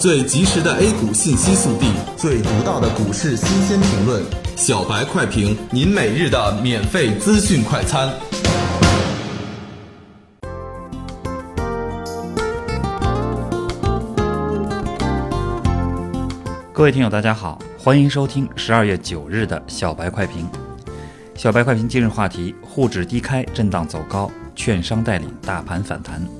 [0.00, 4.22] 最及时的 A 股信息速递，最独到的股市新鲜评论，
[4.56, 8.10] 小白快评，您每日的免费资讯快餐。
[16.72, 20.48] 各位听友，大家好，欢迎收听十二月九日的小白快评。
[21.34, 26.39] 小白快评今日话题：沪指低开，震荡走高，券商带领大盘反弹。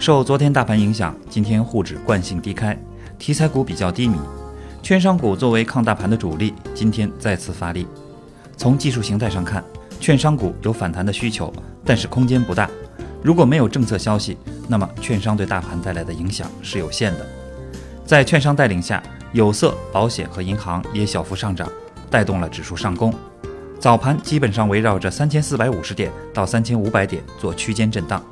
[0.00, 2.76] 受昨天大盘影响，今天沪指惯性低开，
[3.18, 4.18] 题材股比较低迷，
[4.82, 7.86] 券商股作为抗大盘的主力，今天再次发力。
[8.56, 9.64] 从技术形态上看，
[9.98, 11.50] 券商股有反弹的需求，
[11.84, 12.68] 但是空间不大。
[13.22, 14.36] 如果没有政策消息，
[14.68, 17.26] 那么券商对大盘带来的影响是有限的。
[18.04, 19.02] 在券商带领下，
[19.32, 21.66] 有色、保险和银行也小幅上涨，
[22.10, 23.14] 带动了指数上攻。
[23.80, 28.22] 早盘基本上围绕着三千四百五十点到三千五百点做区间震荡。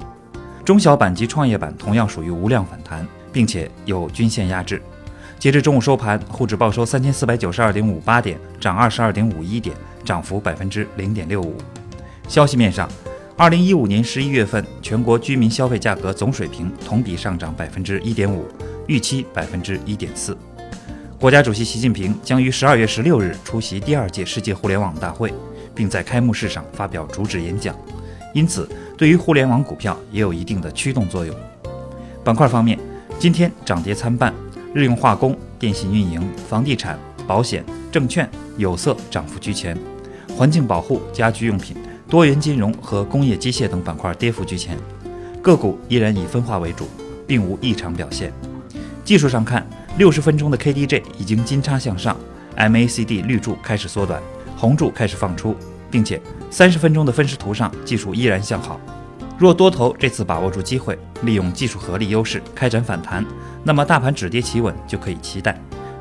[0.65, 4.81] 中小板及创业板同样属于无量反弹，并且有均线压制。
[5.39, 11.57] 截至中午收盘，沪指报收三千四百九十二点五八点，涨二十二点五一点，涨幅百分之零点六五。
[12.29, 12.89] 消息面上，
[13.37, 18.47] 二零一五年十一月份全国居民消费价格总水平同比上涨百分之一点五，
[18.87, 20.37] 预期百分之一点四。
[21.19, 25.35] 国家主席习近平将于十二月十六日出席第二届世界互联网大会，
[25.75, 27.75] 并在开幕式上发表主旨演讲，
[28.33, 28.69] 因此。
[28.97, 31.35] 对于互联网股票也有一定的驱动作用。
[32.23, 32.79] 板块方面，
[33.19, 34.33] 今天涨跌参半，
[34.73, 39.77] 日用化工、电信运营、房地产、保险、证券、有色涨幅居前，
[40.37, 41.77] 环境保护、家居用品、
[42.09, 44.79] 多元金融和工业机械等板块跌幅居前。
[45.41, 46.87] 个股依然以分化为主，
[47.27, 48.33] 并无异常表现。
[49.05, 49.67] 技术上看，
[49.99, 52.17] 六十分钟的 KDJ 已经金叉向上
[52.57, 54.23] ，MACD 绿柱开始缩短，
[54.57, 55.57] 红柱开始放出。
[55.91, 56.19] 并且
[56.53, 58.79] 三十分钟的分时图上技术依然向好，
[59.39, 63.25] 若多头这次把握住机会，利用技术合力优势开展反弹，
[63.65, 65.55] 那么大盘止跌企稳就可以期待；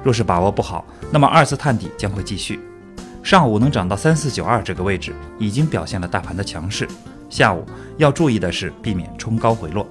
[0.04, 2.60] 若是把握不好，那么二次探底将会继续。
[3.24, 6.86] 上午能涨到三四九二这个位置，已经表现了大盘的强势。
[7.30, 7.66] 下午
[7.98, 9.88] 要注意的是避免冲高回落。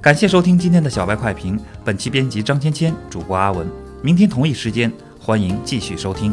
[0.00, 3.66] 感谢收听今天的小白快评，本期编辑张芊芊，主播阿文。
[4.00, 6.32] 明天同一时间，欢迎继续收听。